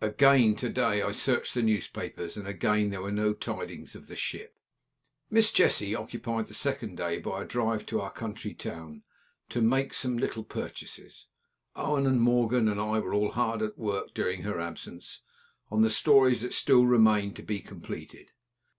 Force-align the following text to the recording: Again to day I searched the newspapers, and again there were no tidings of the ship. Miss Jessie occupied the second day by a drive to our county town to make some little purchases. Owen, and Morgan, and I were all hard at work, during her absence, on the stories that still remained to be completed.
Again 0.00 0.56
to 0.56 0.70
day 0.70 1.02
I 1.02 1.12
searched 1.12 1.52
the 1.52 1.60
newspapers, 1.60 2.38
and 2.38 2.48
again 2.48 2.88
there 2.88 3.02
were 3.02 3.12
no 3.12 3.34
tidings 3.34 3.94
of 3.94 4.06
the 4.06 4.16
ship. 4.16 4.56
Miss 5.28 5.52
Jessie 5.52 5.94
occupied 5.94 6.46
the 6.46 6.54
second 6.54 6.96
day 6.96 7.18
by 7.18 7.42
a 7.42 7.44
drive 7.44 7.84
to 7.88 8.00
our 8.00 8.10
county 8.10 8.54
town 8.54 9.02
to 9.50 9.60
make 9.60 9.92
some 9.92 10.16
little 10.16 10.44
purchases. 10.44 11.26
Owen, 11.76 12.06
and 12.06 12.22
Morgan, 12.22 12.68
and 12.68 12.80
I 12.80 13.00
were 13.00 13.12
all 13.12 13.32
hard 13.32 13.60
at 13.60 13.76
work, 13.76 14.14
during 14.14 14.44
her 14.44 14.58
absence, 14.58 15.20
on 15.70 15.82
the 15.82 15.90
stories 15.90 16.40
that 16.40 16.54
still 16.54 16.86
remained 16.86 17.36
to 17.36 17.42
be 17.42 17.60
completed. 17.60 18.32